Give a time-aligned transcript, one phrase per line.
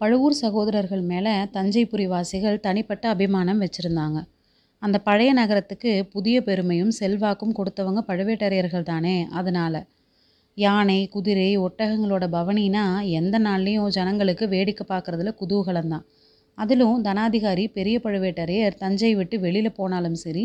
[0.00, 4.18] பழுவூர் சகோதரர்கள் மேலே தஞ்சைபுரிவாசிகள் தனிப்பட்ட அபிமானம் வச்சுருந்தாங்க.
[4.82, 9.80] அந்த பழைய நகரத்துக்கு புதிய பெருமையும் செல்வாக்கும் கொடுத்தவங்க பழுவேட்டரையர்கள் தானே அதனால்.
[10.54, 16.06] யானை குதிரை ஒட்டகங்களோட பவனினா எந்த நாள்லேயும் ஜனங்களுக்கு வேடிக்கை பார்க்குறதுல குதூகலம்தான்
[16.58, 20.44] அதிலும் தனாதிகாரி பெரிய பழுவேட்டரையர் தஞ்சை விட்டு வெளியில் போனாலும் சரி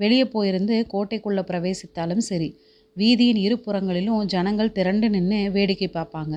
[0.00, 2.48] வெளியே போயிருந்து கோட்டைக்குள்ளே பிரவேசித்தாலும் சரி
[2.96, 6.36] வீதியின் இரு புறங்களிலும் ஜனங்கள் திரண்டு நின்று வேடிக்கை பார்ப்பாங்க.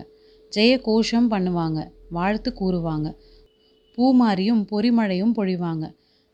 [0.55, 3.07] ஜெய கோஷம் பண்ணுவாங்க வாழ்த்து கூறுவாங்க.
[3.97, 5.85] பூமாரியும் பொறிமழையும் பொழிவாங்க.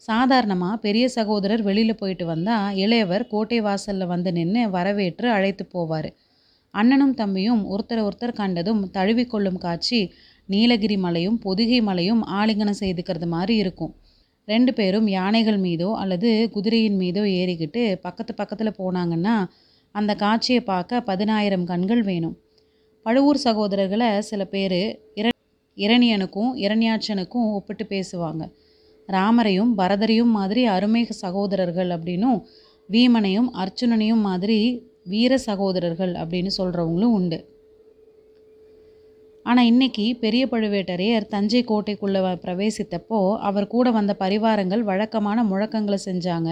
[0.08, 6.10] சாதாரணமாக பெரிய சகோதரர் வெளியில் போயிட்டு வந்தால் இளையவர் கோட்டை வாசலில் வந்து நின்று வரவேற்று அழைத்து போவார்.
[6.74, 10.00] அண்ணனும் தம்பியும் ஒருத்தரை ஒருத்தர் கண்டதும் தழுவிக்கொள்ளும் காட்சி
[10.50, 13.94] நீலகிரி மலையும் பொதிகை மலையும் ஆலிங்கனம் செய்துக்கிறது மாதிரி இருக்கும்.
[14.48, 19.36] ரெண்டு பேரும் யானைகள் மீதோ அல்லது குதிரையின் மீதோ ஏறிக்கிட்டு பக்கத்து பக்கத்தில் போனாங்கன்னா
[19.96, 22.36] அந்த காட்சியை பார்க்க பதினாயிரம் கண்கள் வேணும்.
[23.06, 24.80] பழுவூர் சகோதரர்களை சில பேர்
[25.20, 25.28] இர
[25.78, 28.44] இரணியனுக்கும் இரணியாச்சனுக்கும் ஒப்பிட்டு பேசுவாங்க.
[29.10, 32.40] ராமரையும் பரதரையும் மாதிரி அருமை சகோதரர்கள் அப்படின்னும்
[32.90, 34.58] வீமனையும் அர்ச்சுனனையும் மாதிரி
[35.12, 37.40] வீர சகோதரர்கள் அப்படின்னு சொல்கிறவங்களும் உண்டு.
[39.46, 43.20] ஆனால் இன்னைக்கு பெரிய பழுவேட்டரையர் தஞ்சை கோட்டைக்குள்ளே பிரவேசித்தப்போ
[43.50, 46.50] அவர் கூட வந்த பரிவாரங்கள் வழக்கமான முழக்கங்களை செஞ்சாங்க.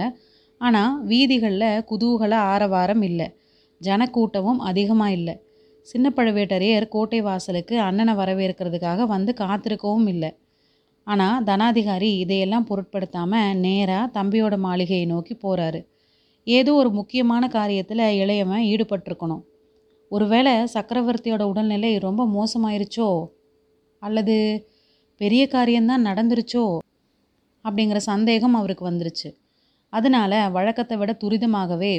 [0.60, 3.28] ஆனால் வீதிகளில் குதூகல ஆரவாரம் இல்லை.
[3.80, 5.34] ஜனக்கூட்டமும் அதிகமாக இல்லை.
[5.90, 10.30] சின்ன பழுவேட்டரையர் கோட்டை வாசலுக்கு அண்ணனை வரவேற்கிறதுக்காக வந்து காத்திருக்கவும் இல்லை.
[11.06, 15.80] ஆனால் தனாதிகாரி இதையெல்லாம் பொருட்படுத்தாமல் நேராக தம்பியோட மாளிகையை நோக்கி போகிறாரு
[16.46, 19.42] ஏதோ ஒரு முக்கியமான காரியத்தில் இளையவன் ஈடுபட்டிருக்கணும்.
[20.10, 23.08] ஒருவேளை சக்கரவர்த்தியோட உடல்நிலை ரொம்ப மோசமாயிருச்சோ?
[24.02, 24.36] அல்லது
[25.20, 26.64] பெரிய காரியம்தான் நடந்துருச்சோ?
[27.64, 29.28] அப்படிங்கிற சந்தேகம் அவருக்கு வந்துருச்சு.
[29.92, 31.94] அதனால் வழக்கத்தை விட துரிதமாகவே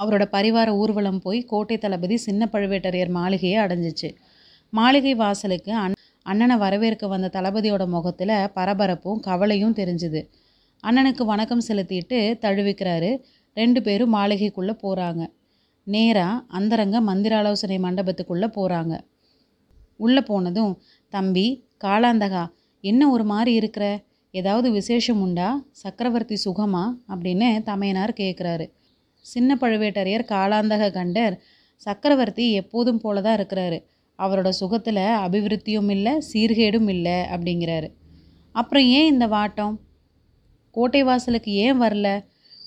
[0.00, 4.08] அவரோட பரிவார ஊர்வலம் போய் கோட்டை தளபதி சின்ன பழுவேட்டரையர் மாளிகையை அடைஞ்சிச்சு.
[4.72, 10.20] மாளிகை வாசலுக்கு அண் அண்ணனை வரவேற்க வந்த தளபதியோட முகத்தில் பரபரப்பும் கவலையும் தெரிஞ்சுது.
[10.84, 13.10] அண்ணனுக்கு வணக்கம் செலுத்திட்டு தழுவிக்கிறாரு.
[13.56, 15.22] ரெண்டு பேரும் மாளிகைக்குள்ளே போகிறாங்க
[15.86, 18.94] நேராக அந்தரங்க மந்திராலோசனை மண்டபத்துக்குள்ளே போகிறாங்க
[19.96, 20.72] உள்ளே போனதும்
[21.12, 21.46] தம்பி
[21.84, 22.44] காளாந்தகா
[22.84, 23.84] என்ன ஒரு மாதிரி இருக்கிற?
[24.34, 25.48] ஏதாவது விசேஷம் உண்டா?
[25.70, 26.84] சக்கரவர்த்தி சுகமா?
[27.08, 28.66] அப்படின்னு தமையனார் கேட்குறாரு
[29.20, 31.34] சின்ன பழுவேட்டரையர் காளாந்தக கண்டர்
[31.76, 33.78] சக்கரவர்த்தி எப்போதும் போல தான் இருக்கிறாரு.
[34.18, 37.88] அவரோட சுகத்தில் அபிவிருத்தியும் இல்லை சீர்கேடும் இல்லை அப்படிங்கிறாரு.
[38.52, 39.74] அப்புறம் ஏன் இந்த வாட்டம்?
[40.70, 42.08] கோட்டை வாசலுக்கு ஏன் வரல?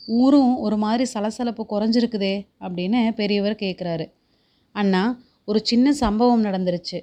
[0.07, 4.05] ஊரும் ஒரு மாதிரி சலசலப்பு குறைஞ்சிருக்குதே அப்படின்னு பெரியவர் கேட்குறாரு
[4.75, 5.03] அண்ணா
[5.45, 6.99] ஒரு சின்ன சம்பவம் நடந்துருச்சு.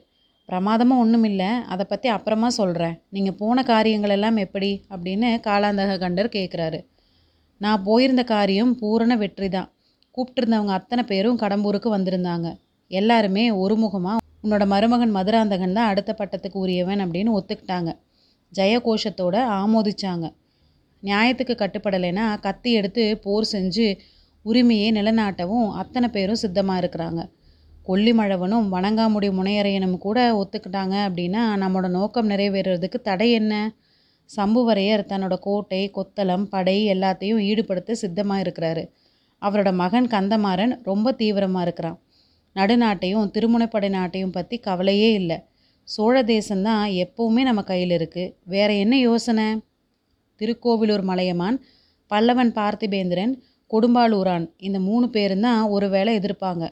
[0.48, 1.46] பிரமாதமாக ஒன்றும் இல்லை.
[1.46, 4.70] அதை பற்றி அப்புறமா சொல்கிறேன் நீங்கள் போன காரியங்கள் எல்லாம் எப்படி?
[4.90, 6.80] அப்படின்னு காலாந்தக கண்டர் கேட்குறாரு
[7.60, 9.70] நான் போயிருந்த காரியம் பூரண வெற்றி தான்
[10.14, 12.48] கூப்பிட்டுருந்தவங்க அத்தனை பேரும் கடம்பூருக்கு வந்திருந்தாங்க.
[12.90, 17.90] எல்லாருமே ஒருமுகமாக உன்னோட மருமகன் மதுராந்தகன் தான் அடுத்த பட்டத்துக்கு உரியவன் அப்படின்னு ஒத்துக்கிட்டாங்க.
[18.52, 20.26] ஜெயகோஷத்தோட ஆமோதிச்சாங்க.
[21.02, 23.86] நியாயத்துக்கு கட்டுப்படலைன்னா கத்தி எடுத்து போர் செஞ்சு
[24.44, 27.20] உரிமையை நிலநாட்டவும் அத்தனை பேரும் சித்தமாக இருக்கிறாங்க.
[27.86, 33.54] கொல்லிமழவனும் வணங்காமுடி முனையரையனும் கூட ஒத்துக்கிட்டாங்க அப்படின்னா நம்மளோட நோக்கம் நிறைவேறுறதுக்கு தடை என்ன?
[34.36, 38.84] சம்புவரையர் தன்னோட கோட்டை கொத்தளம் படை எல்லாத்தையும் ஈடுபடுத்த சித்தமாக இருக்கிறாரு.
[39.42, 41.98] அவரோட மகன் கந்தமாறன் ரொம்ப தீவிரமாக இருக்கிறான்.
[42.56, 45.38] நடுநாட்டையும் திருமுனைப்படை நாட்டையும் பற்றி கவலையே இல்லை.
[45.88, 49.46] சோழ தேசம்தான் எப்போவுமே நம்ம கையில் இருக்குது வேற என்ன யோசனை?
[50.40, 51.56] திருக்கோவிலூர் மலையமான்
[52.10, 53.32] பல்லவன் பார்த்திபேந்திரன்
[53.70, 56.64] கொடும்பாளூரான் இந்த மூணு பேரும் தான் ஒரு வேளை எதிர்ப்பாங்க.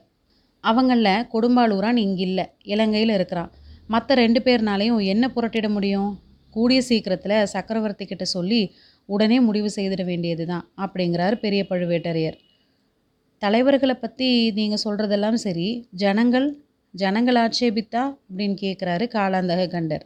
[0.65, 3.51] அவங்களில் கொடும்பாளூரான் இங்கில்லை இலங்கையில் இருக்கிறான்.
[3.87, 6.11] மற்ற ரெண்டு பேர்னாலையும் என்ன புரட்டிட முடியும்?
[6.51, 8.61] கூடிய சீக்கிரத்தில் சக்கரவர்த்தி கிட்ட சொல்லி
[9.05, 12.39] உடனே முடிவு செய்திட வேண்டியது தான் அப்படிங்கிறார் பெரிய பழுவேட்டரையர்.
[13.43, 16.49] தலைவர்களை பற்றி நீங்கள் சொல்கிறதெல்லாம் சரி ஜனங்கள்
[16.95, 18.03] ஜனங்கள் ஆட்சேபித்தா?
[18.29, 20.05] அப்படின்னு கேட்குறாரு காலாந்தக கண்டர்.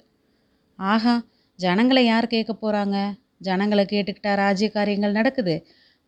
[0.78, 1.14] ஆஹா
[1.58, 2.96] ஜனங்களை யார் கேட்க போகிறாங்க
[3.38, 5.54] ஜனங்களை கேட்டுக்கிட்டா ராஜ்ய காரியங்கள் நடக்குது.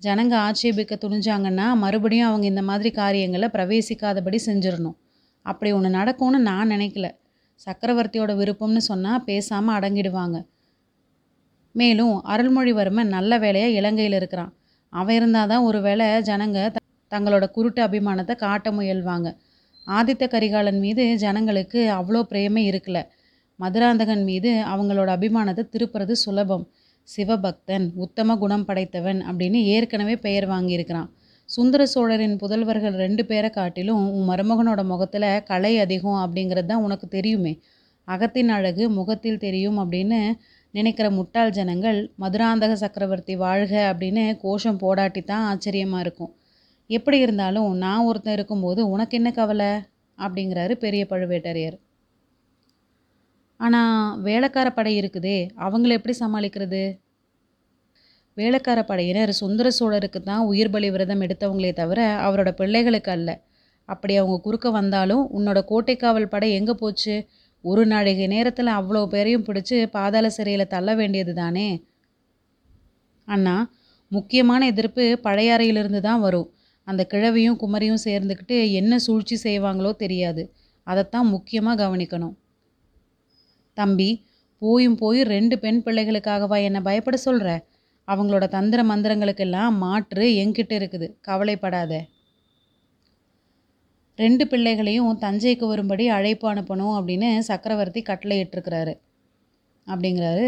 [0.02, 4.96] ஜனங்க ஆட்சேபிக்க துணிஞ்சாங்கன்னா மறுபடியும் அவங்க இந்த மாதிரி காரியங்களை பிரவேசிக்காதபடி செஞ்சிடணும்.
[5.46, 7.06] அப்படி ஒன்று நடக்கும்னு நான் நினைக்கல.
[7.54, 10.46] சக்கரவர்த்தியோட விருப்பம்னு சொன்னால் பேசாமல் அடங்கிடுவாங்க.
[11.72, 14.54] மேலும் அருள்மொழிவர்மன் நல்ல வேலையாக இலங்கையில் இருக்கிறான்.
[14.90, 19.36] அவன் இருந்தால் தான் ஒரு வேளை ஜனங்க த- தங்களோட குருட்டு அபிமானத்தை காட்ட முயல்வாங்க.
[19.86, 23.06] ஆதித்த கரிகாலன் மீது ஜனங்களுக்கு அவ்வளோ பிரேமே இருக்கல.
[23.56, 26.68] மதுராந்தகன் மீது அவங்களோட அபிமானத்தை திருப்புறது சுலபம்.
[27.16, 31.08] சிவபக்தன் உத்தம குணம் படைத்தவன் அப்படின்னு ஏற்கனவே பெயர் வாங்கியிருக்கிறான்.
[31.48, 37.52] சுந்தர சோழரின் புதல்வர்கள் ரெண்டு பேரை காட்டிலும் உன் மருமகனோட முகத்தில் கலை அதிகம் அப்படிங்கிறது தான் உனக்கு தெரியுமே.
[38.08, 40.20] அகத்தின் அழகு முகத்தில் தெரியும் அப்படின்னு
[40.74, 46.32] நினைக்கிற முட்டாள் ஜனங்கள் மதுராந்தக சக்கரவர்த்தி வாழ்க அப்படின்னு கோஷம் போடாட்டி தான் ஆச்சரியமாக இருக்கும்.
[46.90, 49.70] எப்படி இருந்தாலும் நான் ஒருத்தன் இருக்கும்போது உனக்கு என்ன கவலை?
[50.18, 51.76] அப்படிங்கிறாரு பெரிய பழுவேட்டரையர்.
[53.60, 56.82] ஆனால் வேலைக்கார படை இருக்குதே அவங்கள எப்படி சமாளிக்கிறது?
[58.36, 63.30] வேலைக்கார படையினர் சுந்தர சோழருக்கு தான் உயிர் பலி விரதம் எடுத்தவங்களே தவிர அவரோட பிள்ளைகளுக்கு அல்ல.
[63.88, 67.14] அப்படி அவங்க குறுக்க வந்தாலும் உன்னோட கோட்டை காவல் படை எங்கே போச்சு?
[67.64, 71.68] ஒரு நாழிகை நேரத்தில் அவ்வளோ பேரையும் பிடிச்சி பாதாள சிறையில் தள்ள வேண்டியது தானே?
[73.28, 73.56] அண்ணா
[74.08, 76.48] முக்கியமான எதிர்ப்பு பழையாறையிலிருந்து தான் வரும்.
[76.86, 80.42] அந்த கிழவியும் குமரியும் சேர்ந்துக்கிட்டு என்ன சூழ்ச்சி செய்வாங்களோ தெரியாது.
[80.86, 82.34] அதைத்தான் முக்கியமாக கவனிக்கணும்.
[83.76, 84.10] தம்பி
[84.62, 87.48] போயும் போய் ரெண்டு பெண் பிள்ளைகளுக்காகவா என்னை பயப்பட சொல்கிற
[88.08, 91.06] அவங்களோட தந்திர மந்திரங்களுக்கெல்லாம் மாற்று என்கிட்ட இருக்குது.
[91.20, 91.92] கவலைப்படாத.
[94.16, 98.94] ரெண்டு பிள்ளைகளையும் தஞ்சைக்கு வரும்படி அழைப்பு அனுப்பணும் அப்படின்னு சக்கரவர்த்தி கட்டளையிட்டிருக்கிறாரு.
[99.86, 100.46] அப்படிங்கிறாரு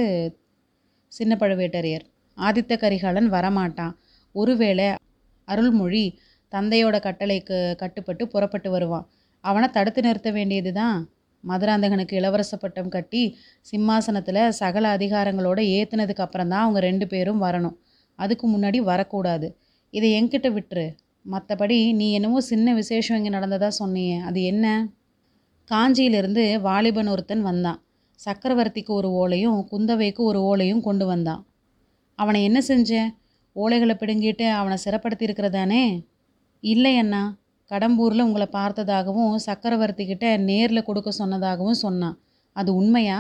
[1.08, 2.04] சின்ன பழுவேட்டரையர்.
[2.36, 3.94] ஆதித்த கரிகாலன் வரமாட்டான்.
[4.32, 4.94] ஒருவேளை
[5.44, 6.18] அருள்மொழி
[6.52, 9.06] தந்தையோட கட்டளைக்கு கட்டுப்பட்டு புறப்பட்டு வருவான்.
[9.40, 10.98] அவனை தடுத்து நிறுத்த வேண்டியது தான்
[11.48, 17.76] மதுராந்தகனுக்கு இளவரச பட்டம் கட்டி சிம்மாசனத்தில் சகல அதிகாரங்களோட ஏற்றுனதுக்கு அப்புறம் தான் அவங்க ரெண்டு பேரும் வரணும்.
[18.14, 19.58] அதுக்கு முன்னாடி வரக்கூடாது.
[19.90, 20.86] இதை என்கிட்ட விட்டுரு.
[21.30, 24.18] மற்றபடி நீ என்னமோ சின்ன விசேஷம் இங்கே நடந்ததாக சொன்னியே.
[24.18, 24.88] அது என்ன?
[25.70, 27.84] காஞ்சியிலிருந்து வாலிபன் ஒருத்தன் வந்தான்.
[28.24, 31.46] சக்கரவர்த்திக்கு ஒரு ஓலையும் குந்தவைக்கு ஒரு ஓலையும் கொண்டு வந்தான்.
[32.14, 33.10] அவனை என்ன செஞ்ச?
[33.56, 36.06] ஓலைகளை பிடுங்கிட்டு அவனை சிறப்படுத்தி இருக்கிறதானே?
[36.60, 37.36] இல்லை அண்ணா.
[37.70, 42.18] கடம்பூரில் உங்களை பார்த்ததாகவும் சக்கரவர்த்தி கிட்ட நேரில் கொடுக்க சொன்னதாகவும் சொன்னான்.
[42.52, 43.18] அது உண்மையா?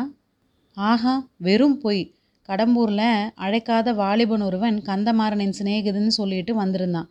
[0.72, 2.02] ஆஹா வெறும் பொய்.
[2.48, 7.08] கடம்பூரில் அழைக்காத வாலிபன் ஒருவன் கந்தமாறனின் சிநேகிதன்னு சொல்லிட்டு வந்திருந்தான்.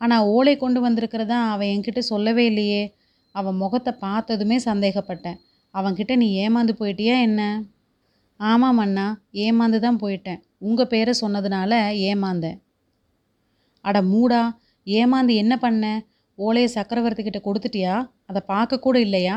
[0.00, 2.94] ஆனால் ஓலை கொண்டு வந்திருக்கிறதா அவன் என்கிட்ட சொல்லவே இல்லையே.
[3.30, 5.38] அவன் முகத்தை பார்த்ததுமே சந்தேகப்பட்டேன்.
[5.74, 7.62] அவன்கிட்ட நீ ஏமாந்து போயிட்டியா என்ன?
[8.40, 10.40] ஆமாம் அண்ணா ஏமாந்து தான் போயிட்டேன்.
[10.58, 11.72] உங்கள் பேரை சொன்னதுனால
[12.10, 12.58] ஏமாந்தேன்.
[13.80, 14.42] அட மூடா
[14.86, 15.84] ஏமாந்து என்ன பண்ண?
[16.38, 17.94] ஓலையை சக்கரவர்த்தி கிட்ட கொடுத்துட்டியா?
[18.26, 19.36] அதை பார்க்க கூட இல்லையா?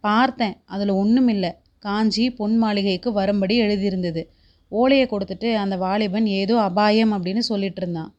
[0.00, 0.56] பார்த்தேன்.
[0.64, 1.50] அதில் ஒன்றும் இல்லை.
[1.78, 4.22] காஞ்சி பொன் மாளிகைக்கு வரும்படி எழுதியிருந்தது.
[4.68, 8.10] ஓலையை கொடுத்துட்டு அந்த வாலிபன் ஏதோ அபாயம் அப்படின்னு சொல்லிட்டு இருந்தான்.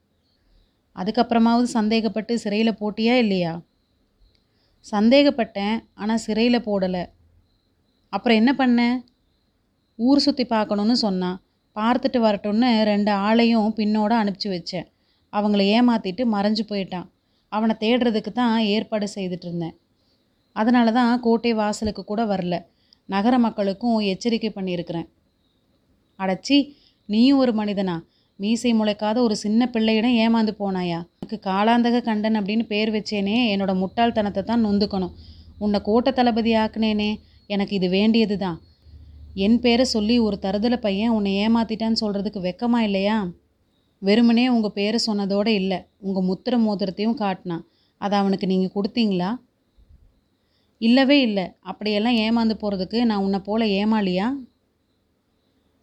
[0.96, 3.62] அதுக்கப்புறமாவது சந்தேகப்பட்டு சிறையில் போட்டியா இல்லையா?
[4.92, 7.04] சந்தேகப்பட்டேன் ஆனால் சிறையில் போடலை.
[8.10, 9.04] அப்புறம் என்ன பண்ண?
[9.96, 11.42] ஊர் சுற்றி பார்க்கணுன்னு சொன்னான்.
[11.76, 14.88] பார்த்துட்டு வரட்டும்னு ரெண்டு ஆளையும் பின்னோட அனுப்பிச்சி வச்சேன்.
[15.34, 17.08] அவங்கள ஏமாற்றிட்டு மறைஞ்சு போயிட்டான்.
[17.52, 19.76] அவனை தேடுறதுக்கு தான் ஏற்பாடு செய்துட்டு இருந்தேன்
[20.56, 22.56] அதனால தான் கோட்டை வாசலுக்கு கூட வரல.
[23.10, 25.08] நகர மக்களுக்கும் எச்சரிக்கை பண்ணியிருக்கிறேன்.
[26.20, 26.58] அடச்சி
[27.10, 27.96] நீயும் ஒரு மனிதனா?
[28.40, 31.00] மீசை முளைக்காத ஒரு சின்ன பிள்ளையிடம் ஏமாந்து போனாயா?
[31.20, 35.14] எனக்கு காலாந்தக கண்டன் அப்படின்னு பேர் வச்சேனே என்னோட முட்டாள்தனத்தை தான் நொந்துக்கணும்.
[35.66, 37.10] உன்னை கோட்டை தளபதி ஆக்குனேனே
[37.50, 38.58] எனக்கு இது வேண்டியது தான்
[39.46, 43.18] என் பேரை சொல்லி ஒரு தருதலை பையன் உன்னை ஏமாத்திட்டான்னு சொல்கிறதுக்கு வெக்கமா இல்லையா?
[44.02, 45.80] வெறுமனே உங்கள் பேரை சொன்னதோடு இல்லை.
[45.98, 47.64] உங்கள் முத்திர மோதிரத்தையும் காட்டினான்
[47.98, 49.30] அதை அவனுக்கு நீங்கள் கொடுத்தீங்களா?
[50.82, 51.46] இல்லவே இல்லை.
[51.60, 54.28] அப்படியெல்லாம் ஏமாந்து போகிறதுக்கு நான் உன்னை போல ஏமாளியா?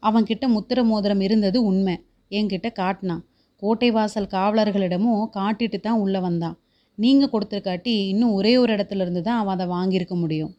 [0.03, 1.97] அவன்கிட்ட முத்திர மோதிரம் இருந்தது உண்மை.
[2.31, 3.25] என்கிட்ட காட்டினான்
[3.63, 6.57] கோட்டை வாசல் காவலர்களிடமும் காட்டிட்டு தான் உள்ளே வந்தான்.
[6.95, 10.53] நீங்கள் கொடுத்துருக்காட்டி இன்னும் ஒரே ஒரு இடத்துல இருந்து தான் அவன் அதை வாங்கியிருக்க முடியும்.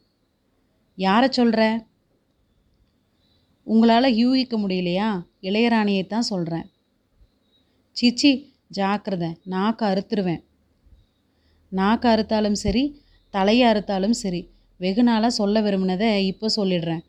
[0.96, 1.62] யாரை சொல்கிற
[3.68, 5.08] உங்களால் யூகிக்க முடியலையா?
[5.42, 6.68] இளையராணியை தான் சொல்கிறேன்
[7.98, 10.42] சீச்சி ஜாக்கிரதை நாக்கு அறுத்துருவேன்.
[11.70, 14.42] நாக்கு அறுத்தாலும் சரி தலையை அறுத்தாலும் சரி
[14.78, 17.02] வெகு நாளாக சொல்ல விரும்பினதை இப்போ சொல்லிடுறேன்.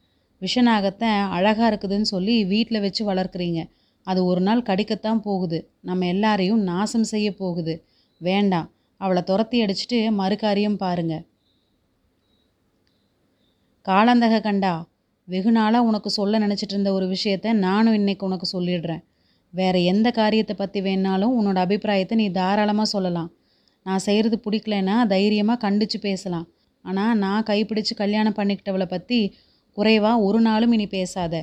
[0.43, 3.71] விஷநாகத்தை அழகாக இருக்குதுன்னு சொல்லி வீட்டில் வச்சு வளர்க்குறீங்க.
[4.03, 5.71] அது ஒரு நாள் கடிக்கத்தான் போகுது.
[5.81, 7.85] நம்ம எல்லாரையும் நாசம் செய்ய போகுது.
[8.19, 8.71] வேண்டாம்.
[8.97, 11.25] அவளை துரத்தி அடிச்சிட்டு மறுகாரியம் பாருங்க.
[13.85, 14.89] காலந்தக கண்டா
[15.25, 19.05] வெகு நாளாக உனக்கு சொல்ல நினச்சிட்டு இருந்த ஒரு விஷயத்த நானும் இன்னைக்கு உனக்கு சொல்லிடுறேன்.
[19.55, 23.31] வேறு எந்த காரியத்தை பற்றி வேணாலும் உன்னோட அபிப்பிராயத்தை நீ தாராளமாக சொல்லலாம்.
[23.87, 26.47] நான் செய்கிறது பிடிக்கலன்னா தைரியமாக கண்டித்து பேசலாம்.
[26.85, 29.19] ஆனால் நான் கைப்பிடிச்சு கல்யாணம் பண்ணிக்கிட்டவளை பற்றி
[29.77, 31.35] குறைவாக ஒரு நாளும் இனி பேசாத.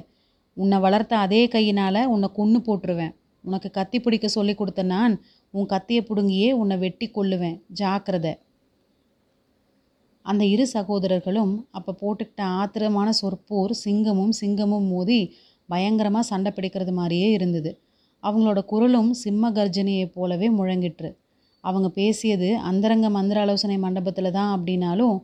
[0.58, 3.14] உன்னை வளர்த்த அதே கையினால் உன்னை கொன்று போட்டுருவேன்.
[3.44, 5.14] உனக்கு கத்தி பிடிக்க சொல்லி கொடுத்த நான்
[5.54, 7.58] உன் கத்தியை பிடுங்கியே உன்னை வெட்டி கொல்லுவேன்.
[7.80, 8.34] ஜாக்கிரதை.
[10.26, 15.20] அந்த இரு சகோதரர்களும் அப்போ போட்டுக்கிட்ட ஆத்திரமான சொற்போர் சிங்கமும் சிங்கமும் மோதி
[15.70, 17.72] பயங்கரமாக சண்டை பிடிக்கிறது மாதிரியே இருந்தது.
[18.28, 21.10] அவங்களோட குரலும் சிம்ம கர்ஜனையைப் போலவே முழங்கிற்று.
[21.64, 25.16] அவங்க பேசியது அந்தரங்க மந்திர ஆலோசனை மண்டபத்தில் தான் அப்படின்னாலும்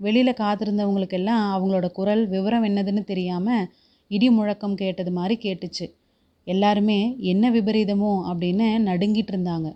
[0.00, 3.66] வெளியில் காத்திருந்தவங்களுக்கெல்லாம் அவங்களோட குரல் விவரம் என்னதுன்னு தெரியாமல்
[4.10, 5.86] இடி முழக்கம் கேட்டது மாதிரி கேட்டுச்சு.
[6.46, 6.98] எல்லாருமே
[7.32, 9.68] என்ன விபரீதமோ அப்படின்னு நடுங்கிட்டு இருந்தாங்க.